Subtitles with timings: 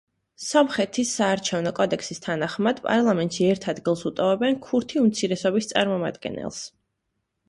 [0.43, 6.63] სომხეთის საარჩევნო კოდექსის თანახმად პარლამენტში ერთ ადგილს უტოვებენ ქურთი უმცირესობის წარმომადგენელს.